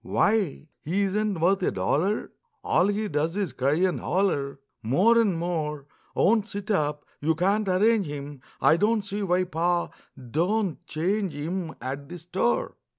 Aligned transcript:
Why, 0.03 0.67
he 0.83 1.03
isn't 1.03 1.39
worth 1.39 1.61
a 1.61 1.69
dollar! 1.69 2.31
All 2.63 2.87
he 2.87 3.07
does 3.07 3.35
is 3.35 3.53
cry 3.53 3.73
and 3.75 3.99
holler 3.99 4.59
More 4.81 5.15
and 5.19 5.37
more; 5.37 5.85
Won't 6.15 6.47
sit 6.47 6.71
up 6.71 7.05
you 7.19 7.35
can't 7.35 7.67
arrange 7.67 8.07
him, 8.07 8.41
I 8.59 8.77
don't 8.77 9.05
see 9.05 9.21
why 9.21 9.43
Pa 9.43 9.91
do'n't 10.17 10.87
change 10.87 11.35
him 11.35 11.75
At 11.79 12.09
the 12.09 12.17
store. 12.17 12.77